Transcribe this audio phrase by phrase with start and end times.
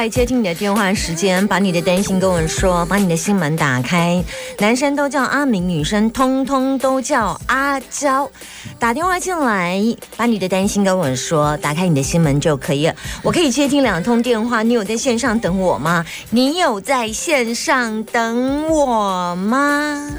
[0.00, 4.24] 来接听你的电话时间，把你的担心跟我说，把你的心门打开。
[4.58, 8.26] 男生都叫阿明，女生通通都叫阿娇。
[8.78, 9.78] 打电话进来，
[10.16, 12.94] 把你的担心跟我说，打开你的心门就可以了。
[13.22, 16.02] 我可以接听两通电话，你有在线上等我吗？
[16.30, 20.10] 你有在线上等我吗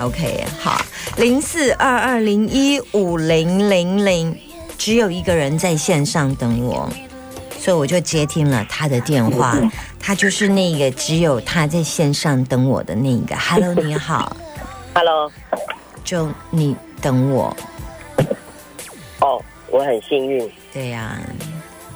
[0.00, 0.80] ？OK，好，
[1.18, 4.34] 零四二二零一五零零零，
[4.78, 6.88] 只有一个人在线上等我。
[7.66, 9.58] 所以我就接听了他的电话，
[9.98, 13.34] 他就是那个只有他在线上等我的那个。
[13.36, 14.36] Hello， 你好。
[14.94, 15.28] Hello，
[16.04, 17.56] 就你等我。
[19.18, 21.18] 哦，我很幸运对呀、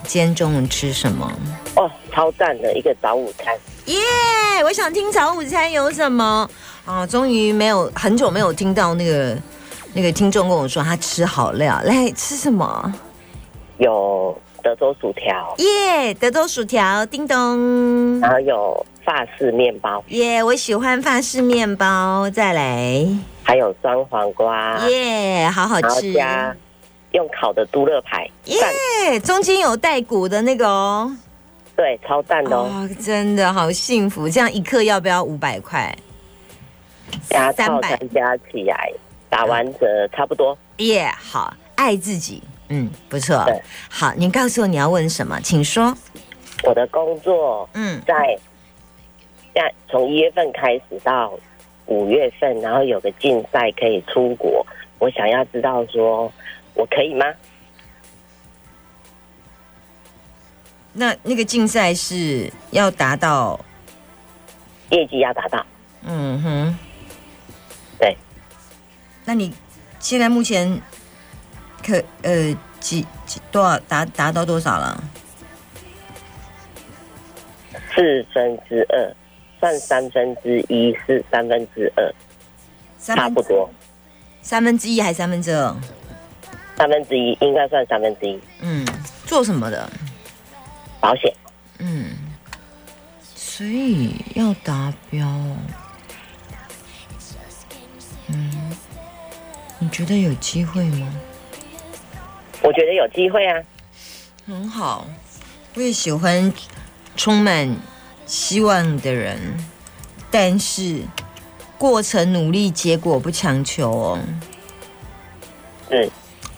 [0.02, 1.32] 今天中午吃什么？
[1.76, 3.56] 哦，超赞的一个早午餐。
[3.84, 3.96] 耶
[4.64, 6.50] 我想听早午餐有什么？
[6.84, 9.38] 啊，终于没有很久没有听到那个
[9.92, 12.92] 那个听众跟我说他吃好料，来吃什么？
[13.78, 18.20] 有德州薯条，耶德州薯条，叮咚。
[18.20, 23.06] 然后有法式面包，耶我喜欢法式面包，再来。
[23.42, 26.12] 还有酸黄瓜，耶好好吃。
[26.12, 26.54] 加
[27.12, 28.72] 用烤的都乐排，赞，
[29.10, 31.12] 耶，中间有带骨的那个哦。
[31.74, 32.70] 对，超赞的哦。
[32.72, 34.28] 哦，真的好幸福！
[34.28, 35.92] 这样一克要不要五百块？
[37.28, 38.92] 加套300餐加起来
[39.28, 40.56] 打完折差不多。
[40.76, 42.40] 耶好，爱自己，
[42.70, 43.60] 嗯，不错对。
[43.88, 45.94] 好，你告诉我你要问什么，请说。
[46.64, 48.38] 我的工作嗯，在
[49.54, 51.32] 在从一月份开始到
[51.86, 54.64] 五月份，然后有个竞赛可以出国，
[54.98, 56.32] 我想要知道说
[56.74, 57.26] 我可以吗？
[60.92, 63.58] 那那个竞赛是要达到，
[64.90, 65.64] 业绩要达到。
[66.02, 66.78] 嗯哼，
[67.98, 68.16] 对。
[69.24, 69.54] 那你
[69.98, 70.80] 现在目前
[71.84, 75.02] 可呃几几多少达达到多少了？
[77.94, 79.14] 四分之二，
[79.58, 82.14] 算三分之一是三分之二，
[82.98, 83.68] 三分差不多。
[84.42, 85.76] 三分之一还是三分之二？
[86.76, 88.86] 三分之一应该算三分之一，嗯，
[89.26, 89.90] 做什么的？
[90.98, 91.32] 保险
[91.78, 92.10] 嗯，
[93.34, 95.26] 所以要达标。
[98.28, 98.72] 嗯，
[99.78, 101.12] 你觉得有机会吗？
[102.62, 103.62] 我觉得有机会啊。
[104.46, 105.06] 很好，
[105.74, 106.52] 我也喜欢
[107.16, 107.76] 充满
[108.26, 109.38] 希望的人，
[110.30, 111.02] 但是
[111.78, 114.18] 过程努力，结果不强求哦。
[115.90, 116.10] 嗯，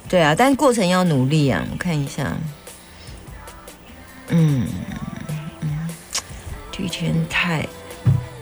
[0.08, 1.64] 对啊，但过程要努力啊。
[1.70, 2.36] 我看一下，
[4.28, 4.66] 嗯
[5.60, 5.88] 嗯，
[6.70, 7.66] 地天太，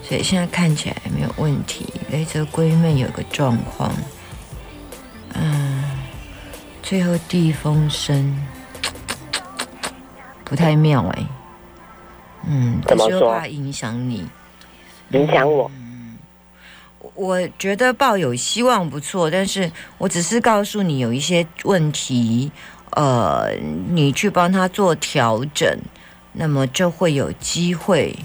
[0.03, 1.87] 所以现在看起来没有问题。
[2.11, 4.05] 雷泽闺妹有个状况，嗯，
[6.91, 8.37] 最后地风声
[10.45, 11.27] 不太妙哎、
[12.49, 14.27] 嗯，怎么说但是又怕影响你。
[15.11, 15.71] 影响我。
[15.77, 16.19] 嗯
[17.15, 22.51] 我觉得抱有希望不错，但是我只是告诉你有一些问题，
[22.91, 23.53] 呃，
[23.91, 25.79] 你去帮他做调整，
[26.33, 28.19] 那么就会有机会。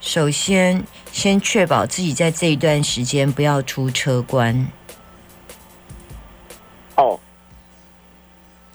[0.00, 0.82] 首先，
[1.12, 4.66] 先确保自己在这一段时间不要出车关，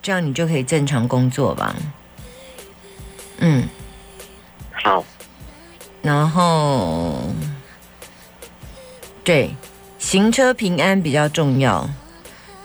[0.09, 1.75] 这样你就可以正常工作吧。
[3.37, 3.69] 嗯，
[4.71, 5.05] 好，
[6.01, 7.29] 然后，
[9.23, 9.51] 对，
[9.99, 11.87] 行车平安比较重要。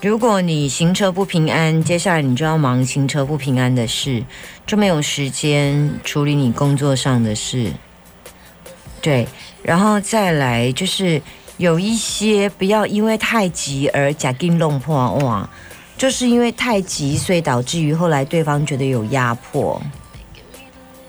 [0.00, 4.24] 如果你行车不平安，接下来你就要忙行车不平安的事，
[4.66, 7.70] 就没有时间处理你工作上的事。
[9.02, 9.28] 对，
[9.62, 11.20] 然后再来就是
[11.58, 15.50] 有一些不要因为太急而假定弄破哇，
[15.96, 19.80] 就是因为太急，所以导致于后来对方觉得有压迫。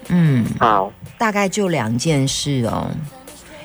[0.07, 2.91] 嗯，好，大概就两件事哦。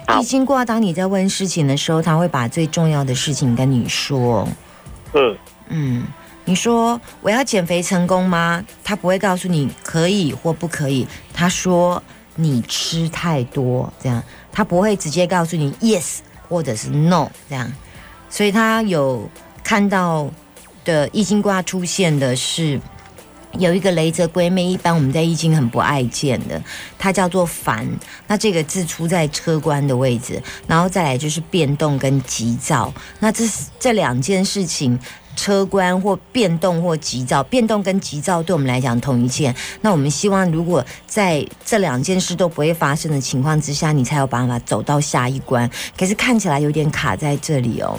[0.07, 4.49] 好易经卦，当你在问事情的时候，他会把最重要的事情跟你说。
[5.13, 5.37] 嗯，
[5.69, 6.03] 嗯，
[6.47, 8.65] 你说我要减肥成功吗？
[8.83, 12.03] 他不会告诉你可以或不可以，他说
[12.37, 16.19] 你吃太多这样，他不会直接告诉你 yes
[16.49, 17.71] 或者是 no 这样，
[18.31, 19.29] 所以他有
[19.63, 20.29] 看到
[20.85, 22.81] 的易经卦出现的是
[23.59, 26.63] 有一个雷泽闺妹，一般我们在易经很不爱见的，
[26.99, 27.87] 它叫做烦。
[28.29, 32.93] 那这个字出在车关的位置，然后再来就是变动跟急躁。
[33.19, 34.97] 那这是这两件事情，
[35.35, 39.53] 车关或变动或急躁，变动跟急躁对我们来讲同一件。
[39.81, 45.69] 那我们希望，如果在这两件事都不会发生的情况之下，你才有办法走到下一关。
[45.99, 47.99] 可是看起来有点卡在这里哦。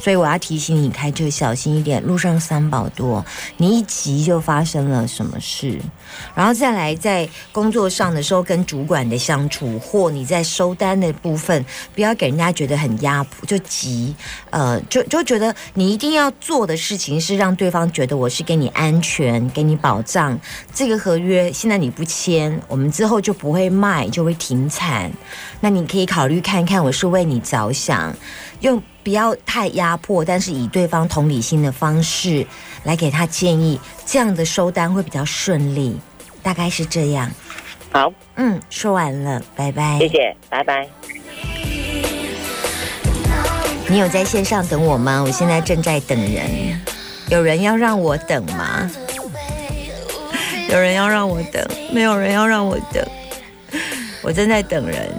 [0.00, 3.24] 所以我要提醒你开车小心一点，路上三宝多，
[3.58, 5.78] 你一急就发生了什么事。
[6.34, 11.64] 然后再来在工作上的时候跟主管的相处，或你在收单的部分，
[11.94, 14.14] 不要给人家觉得很压迫，就急，
[14.48, 20.38] 呃，就就觉得你一定要做的事情是让对方觉得我是给你安全、给你保障。
[20.72, 25.12] 这个合约现在你不签，我们之后就不会卖，就会停产。
[25.60, 28.16] 那你可以考虑看看，我是为你着想，
[28.60, 28.82] 用。
[29.02, 32.46] 不要太压迫，但是以对方同理心的方式
[32.84, 35.98] 来给他建议，这样的收单会比较顺利，
[36.42, 37.30] 大概是这样。
[37.92, 39.98] 好，嗯，说完了，拜拜。
[39.98, 40.88] 谢谢，拜拜。
[43.88, 45.22] 你有在线上等我吗？
[45.22, 46.80] 我现在正在等人，
[47.28, 48.88] 有人要让我等吗？
[50.68, 53.04] 有人要让我等，没有人要让我等，
[54.22, 55.12] 我正在等人。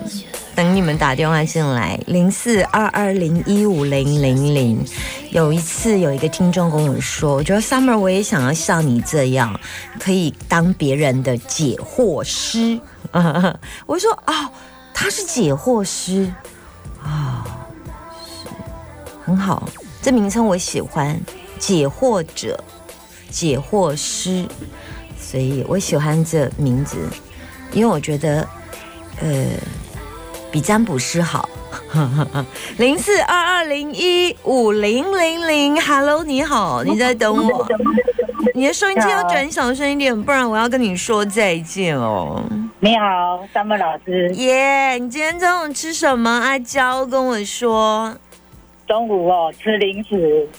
[0.53, 4.86] 等你们打电话进来，零四二二零一五零零零。
[5.31, 9.57] 有一次有一个听众跟我说：“我觉得 Summer 我也想要像你这样，
[9.98, 12.80] 可以当别人的解惑师。
[13.88, 14.50] ”我说：“哦，
[14.94, 16.31] 他是解惑师
[17.01, 17.48] 啊，
[18.13, 18.50] 是
[19.25, 19.69] 很好，
[20.01, 21.18] 这名称我喜欢，
[21.57, 22.62] 解惑者、
[23.30, 24.45] 解惑师，
[25.18, 26.98] 所以我喜欢这名字，
[27.71, 28.45] 因为我觉得，
[29.21, 29.30] 呃。”
[30.51, 31.48] 比占卜师好，
[32.77, 37.68] 零四二二零一五零零零，Hello，你好，你在等我？
[38.53, 42.44] 你的收音机要转小声一点，不然我要跟你说再见哦。
[42.81, 44.30] 你好，三木老师。
[44.36, 46.30] 耶，你今天中午吃什么？
[46.30, 48.13] 阿娇跟我说，
[48.86, 50.50] 中午哦，吃零食。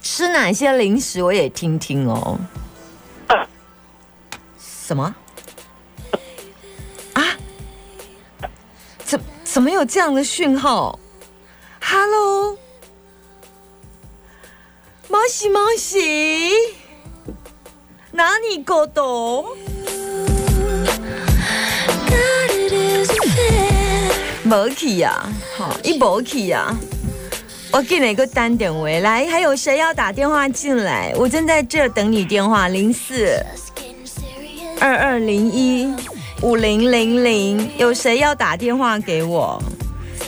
[0.00, 1.20] 吃哪些零食？
[1.22, 2.38] 我也听听哦。
[4.58, 5.14] 什么？
[9.52, 10.96] 怎么有这样的讯号
[11.82, 12.56] ？Hello，
[15.08, 16.52] 毛西毛西，
[18.12, 19.44] 哪里搞懂？
[24.44, 25.20] 毛起呀，
[25.56, 26.72] 好，一毛起呀，
[27.72, 31.12] 我给你个单点位来，还有谁要打电话进来？
[31.16, 33.44] 我正在这等你电话，零四
[34.80, 35.92] 二二零一。
[36.42, 39.62] 五零零零，有谁要打电话给我？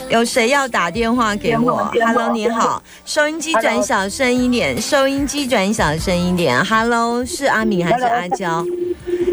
[0.09, 6.63] 有谁要打电话给我？Hello，你好，收音机转小声一点，收音机转小声一点。
[6.63, 8.63] Hello，是阿敏还是阿娇？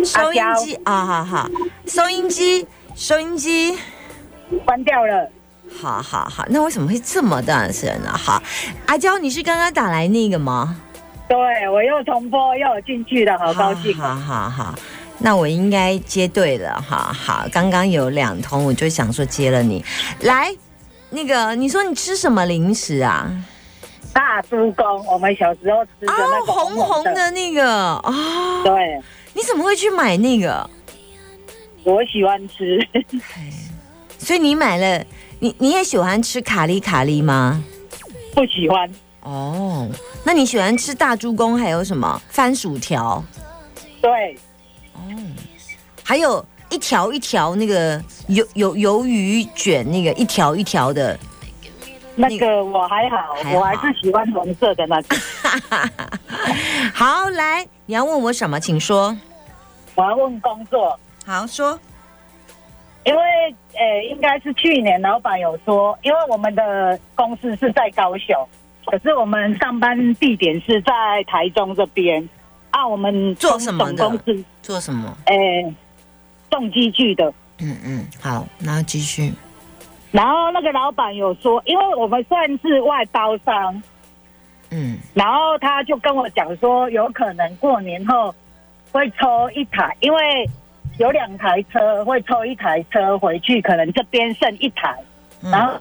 [0.04, 1.50] 收音机啊，好好，
[1.86, 3.76] 收音机，收音机
[4.64, 5.30] 关掉了。
[5.82, 8.10] 好好好，那为什么会这么大声呢？
[8.16, 8.42] 好，
[8.86, 10.80] 阿娇，你是刚刚打来那个吗？
[11.28, 11.36] 对，
[11.68, 13.94] 我又重播又有进去了，好高兴。
[13.98, 14.74] 好好好。
[15.22, 19.84] 那我应该接对了哈，好，刚刚有两通，我就想说接了你。
[20.20, 20.50] 来，
[21.10, 23.30] 那个你说你吃什么零食啊？
[24.12, 28.62] 大猪公，我们小时候吃的那个红红的那个啊。
[28.64, 29.00] 对，
[29.34, 30.68] 你怎么会去买那个？
[31.84, 32.80] 我喜欢吃。
[34.18, 35.04] 所以你买了，
[35.38, 37.62] 你你也喜欢吃卡利卡利吗？
[38.34, 38.90] 不喜欢。
[39.22, 39.86] 哦，
[40.24, 43.22] 那你喜欢吃大猪公还有什么番薯条？
[44.00, 44.36] 对。
[45.00, 45.12] 哦，
[46.04, 51.18] 还有一条一条那个鱿鱿鱿鱼卷，那个一条一条的，
[52.16, 55.16] 那个我还好，我还是喜欢红色的那个。
[56.94, 59.16] 好，来，你要问我什么，请说。
[59.94, 60.98] 我要问工作。
[61.26, 61.78] 好说。
[63.04, 63.22] 因为
[63.72, 68.36] 呃，应该是去年老板有说，因为我们的公司是在高雄，
[68.84, 70.92] 可是我们上班地点是在
[71.26, 72.28] 台中这边。
[72.70, 74.10] 啊，我们做什么的？
[74.62, 75.16] 做什么？
[75.26, 75.74] 诶，
[76.50, 77.32] 重机具的。
[77.58, 79.32] 嗯嗯，好，然后继续。
[80.12, 83.82] 然后那个老板有说，因为我们算是外包商，
[84.70, 88.34] 嗯，然后他就跟我讲说，有可能过年后
[88.90, 90.48] 会抽一台，因为
[90.98, 94.96] 有两台车会抽一台车回去，可能这边剩一台，
[95.42, 95.80] 然后，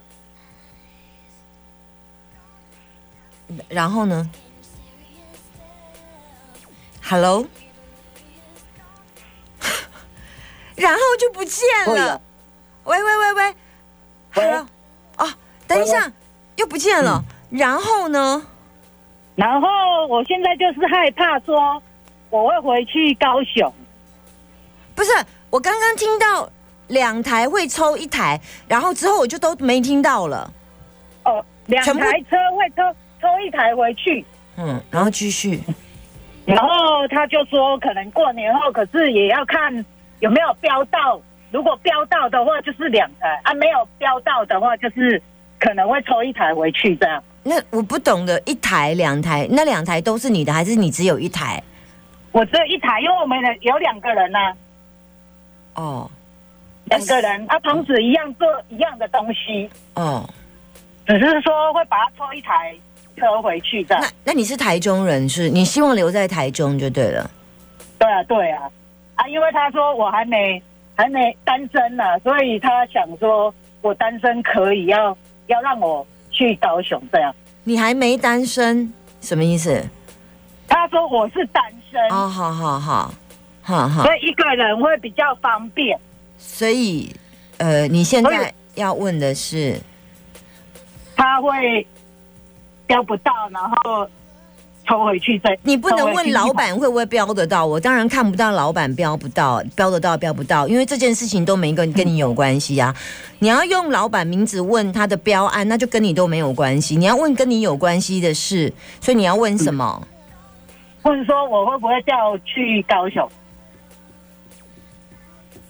[3.68, 4.30] 然后呢
[7.10, 7.44] ？Hello，
[10.76, 12.22] 然后就不见了。
[12.84, 13.56] 喂喂喂喂
[14.32, 14.68] ，Hello，
[15.18, 15.28] 哦，
[15.68, 16.12] 等一下，
[16.56, 17.24] 又不见了。
[17.50, 18.46] 然后呢？
[19.36, 19.68] 然后
[20.08, 21.82] 我现在就是害怕说
[22.30, 23.74] 我会回去高雄，
[24.94, 25.12] 不是，
[25.50, 26.48] 我刚刚听到
[26.90, 30.54] 两台会抽一台，然后之后我就都没听到了。
[31.24, 32.84] 哦，两台车会抽
[33.20, 34.24] 抽一台回去，
[34.58, 35.64] 嗯，然后继续。
[36.56, 39.74] 然后他就说可能过年后，可是也要看
[40.20, 45.22] 有没有标到，如果标到的话就是两台啊，没有标到的话就是
[45.60, 47.24] 可能会抽一台回去这样。
[47.44, 51.62] 那我不懂的，一台、两台，那两台都是你的，还是你只有一台？
[52.32, 54.54] 我只有一台，因为我们有两个人呐、
[55.76, 56.10] 哦
[56.86, 60.28] 两个人啊，同时一样做一样的东西，哦，
[61.06, 62.76] 只是说会把它抽一台
[63.20, 64.08] 车回去的那。
[64.26, 67.30] 那你是台中人，是你希望留在台中就对了。
[68.00, 68.64] 对啊，对啊，
[69.16, 70.62] 啊，因为他说我还没
[70.96, 75.16] 还没单身呢、所以他想说我单身可以要
[75.48, 77.36] 要让我去高雄这样。
[77.64, 79.86] 你还没单身，什么意思？
[80.68, 83.14] 他说我是单身，哦，好好好，
[83.62, 84.04] 好好。
[84.04, 86.00] 所以一个人会比较方便。
[86.38, 87.14] 所以，
[87.58, 89.78] 呃，你现在要问的是，
[91.16, 91.86] 他会
[92.90, 94.10] 标不到，然后
[94.88, 95.56] 抽回去再。
[95.62, 102.96] 你不能问老板会不会标得到，我当然看不到老板标不到，标得到标不到，因为这件事情都没跟跟你有关系啊。
[103.38, 106.96] 你要用老板名字问他的标案，那就跟你都没有关系。
[106.96, 110.02] 你要问跟你有关系的事，所以你要问什么？
[111.04, 113.30] 问说我会不会调去高雄？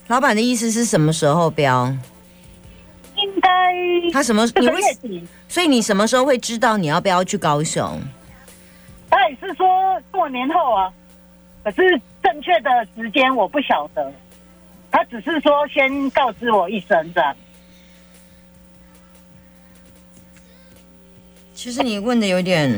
[0.08, 1.94] 老板的意思是什么时候标？
[3.22, 4.48] 应该他什么？
[4.48, 5.28] 这个你为月底。
[5.48, 8.00] 所以你什么时候会知道你要不要去高雄？
[9.10, 10.94] 他也是说过年后啊，
[11.64, 14.12] 可是正确的时间我不晓得。
[14.92, 17.36] 他只是说先告知我一声这样。
[21.54, 22.72] 其实你问的有点，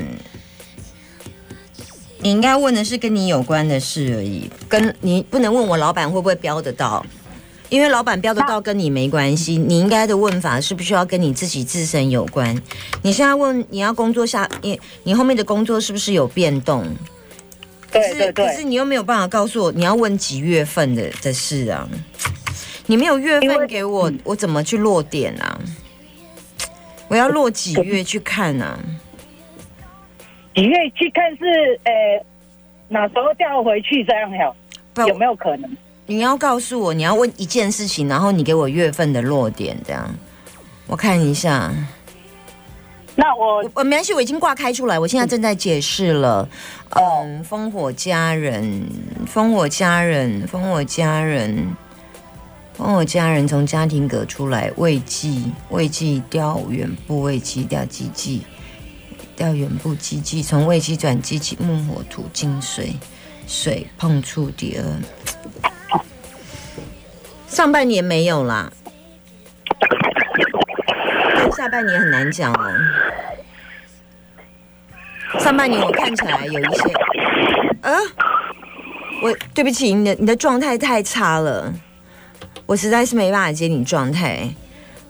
[2.20, 7.06] 你应该问的是跟你有关的事而已，跟你不能问我老板会不会标得到，
[7.72, 9.56] 因为老板标得到跟你没关系。
[9.58, 12.54] 你应该的问法是不是要跟你自己自身有关？
[13.02, 16.86] 你现在问你要工作下，你你后面的工作是不是有变动？
[17.90, 21.88] 对可是可是你又没有办法告诉我你要问几月份的的事啊？
[22.88, 25.58] 你没有月份给我，我怎么去落点啊？
[27.08, 28.78] 我要落几月去看啊？
[30.54, 31.92] 几月去看是呃
[32.90, 34.54] 哪时候调回去这样好？
[34.94, 35.78] 不有没有可能？
[36.12, 40.14] 你要告诉我，你要问一件事情，然后你给我月份的落点，这样
[40.86, 41.74] 我看一下。
[43.16, 46.48] 那我我我没关系，我已经挂开出来，我现在正在解释了。
[46.90, 48.84] 嗯，烽火家人，
[49.34, 51.66] 烽火家人，烽火家人，
[52.78, 58.42] 烽火家人从家庭格出来，未济，未济调远部，未济调机器，
[59.38, 62.94] 调远部机器，从未济转机器，木火土金水，
[63.48, 64.84] 水碰触第二。
[67.52, 68.72] 上半年没有啦，
[71.56, 72.72] 下半年很难讲哦。
[75.38, 76.94] 上半年我看起来有一些，
[77.82, 77.94] 呃，
[79.22, 81.72] 我对不起，你的你的状态太差了，
[82.66, 84.50] 我实在是没办法接你状态，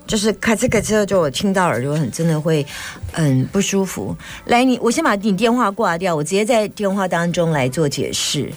[0.08, 2.66] 就是咔哧咔哧，就我听到耳朵很真的会
[3.14, 4.18] 嗯不舒服。
[4.46, 8.52] 来，你我先把你电话挂掉，我直接在电话当中来做解释。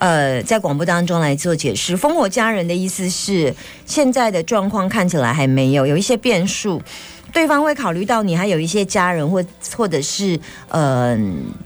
[0.00, 1.94] 呃，在广播当中来做解释。
[1.94, 3.54] 烽火家人的意思是，
[3.84, 6.80] 现在的状况看起来还没有有一些变数，
[7.34, 9.44] 对方会考虑到你还有一些家人或
[9.76, 11.14] 或者是呃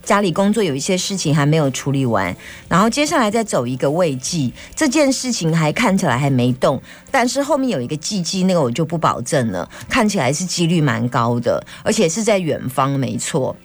[0.03, 2.37] 家里工作有一些事情还没有处理完，
[2.69, 13.57] 然后接下来再走一个慰藉，这件事情还看起来还没动，但是后面有一个契机，那个我就不保证了，看起来是几率蛮高的，而且是在远方，没错。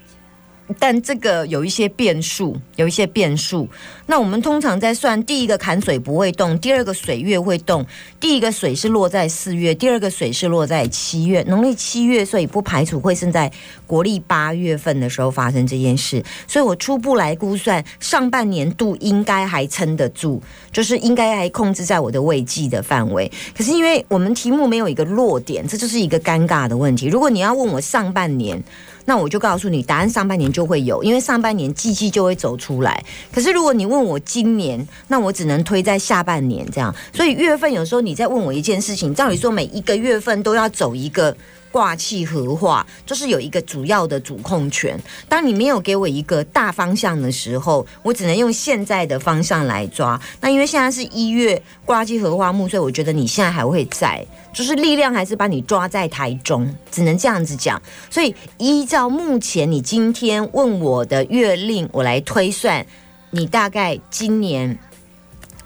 [0.78, 3.68] 但这个有一些变数，有一些变数。
[4.06, 7.86] 那我们通常在算第一个坎水不会动，第二个水月会动。
[8.20, 13.52] 第一个水是落在四月，第二个水是落在七月，农历七月，所以不排除会是在
[13.88, 16.24] 国历八月份的时候发生这件事。
[16.48, 23.32] 所以我初步来估算，上半年度应该还撑得住，就是应该还控制在我的位计的范围。
[23.58, 27.08] 可是因为我们题目没有一个落点，这就是一个尴尬的问题。
[27.08, 28.62] 如果你要问我上半年，
[29.10, 33.04] 那我就告诉你，答案上半年就会有，因为上半年季季就会走出来。
[33.34, 36.94] 可是如果你问我今年，那我只能推在下半年这样。
[37.12, 41.36] 所以月份有时候你在问我一件事情，照理说每一个月份都要走一个
[41.72, 45.00] 卦气合化，就是有一个主要的主控权。
[45.28, 50.20] 当你没有给我一个大方向的时候，我只能用现在的方向来抓。
[50.42, 57.82] 那因为现在是一月卦气合化木，所以我觉得你现在还会在，就是力量还是把你抓在台中，只能这样子讲。
[58.10, 62.86] 所以依照目前你今天问我的月令，我来推算，
[63.32, 64.78] 你大概今年。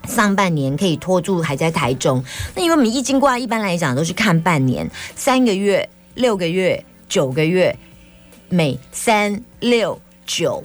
[0.07, 2.23] 上半年可以拖住还在台中，
[2.55, 7.75] 那因为我们易经卦一般来讲都是看半年、三个月、六个月、九个月，
[8.49, 10.63] 每三六九。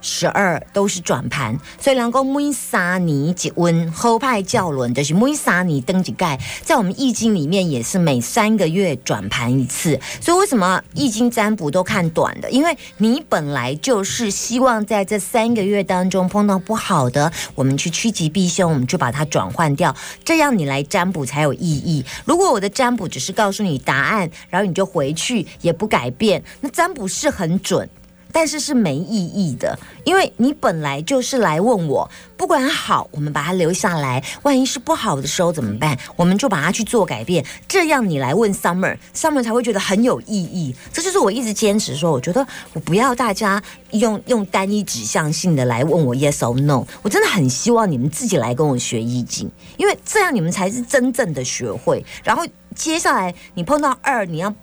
[0.00, 9.98] 十二都是转盘，所以能够每三年几温后派教轮，就是每三年登几盖，在我们易经里面也是每三个月转盘一次。
[10.20, 12.50] 所以为什么易经占卜都看短的？
[12.50, 22.04] 因为你本来就是希望在这三个月当中碰到不好的，我们去趋吉避凶，我们就把它转换掉，这样你来占卜才有意义。
[22.24, 27.88] 如果我的占卜只是告诉你答案，然后你就回去也不改变，那占卜是很准。
[28.36, 35.98] 但是是没意义的，因为你本来就是来问我，不管好，我们把它留下来；万一是不好的时候怎么办？
[36.16, 40.76] 我们就把它去做改变，这样你来问 Summer，Summer 才会觉得很有意义。
[40.92, 43.62] 这就是我一直坚持说，我觉得我不要大家
[43.92, 52.04] 用用单一指向性的来问我 Yes or No，我真的很希望你们自己来跟我学易经，因为这样你们才是真正的学会。
[52.22, 54.54] 然后接下来你碰到二，你要。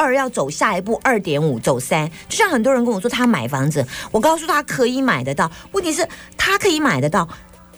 [0.00, 7.28] 二要走下一步，二点五走三，就像很多人跟我说他买房子，我告诉他可以买得到，问题是他可以买得到。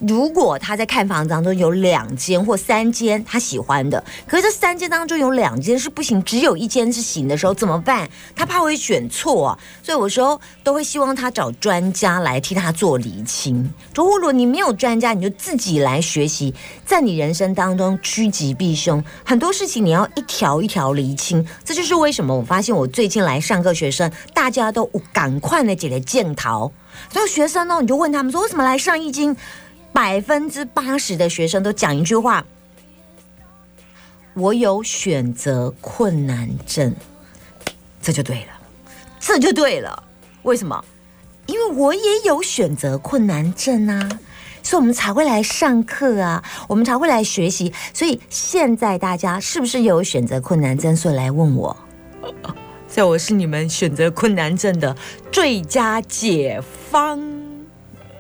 [0.07, 8.09] 如果他在看房子当中有两间或三间他喜欢的，可是这三间当中有两间是不行，只有一间是行的时候怎么办？
[8.35, 13.73] 他怕会选错，所以有时候都会希望他找专家来替他做厘清。
[13.95, 16.53] 如果你没有专家，你就自己来学习，
[16.85, 21.47] 在你人生当中趋吉避凶，很多事情你要一条一条厘清。
[21.65, 26.73] 这就是为什么我发现我最近来上课，学生大家都赶快的解了剑桃，
[27.13, 29.37] 然后学生呢，你就问他们说为什么来上易经？
[29.93, 32.45] 百分之八十的学生都讲一句话
[34.35, 36.95] ：“我有选择困难症。”
[38.01, 38.61] 这就对了，
[39.21, 40.03] 这就对了。
[40.43, 40.85] 为什么？
[41.47, 44.09] 因为我也有选择困难症啊，
[44.63, 47.73] 所以我们才会来上课啊，我们才会来学习。
[47.93, 51.77] 所以现在大家是不是有选择困难症，所以来问我？
[52.89, 54.97] 所以我是你们选择困难症的
[55.31, 57.32] 最佳解方。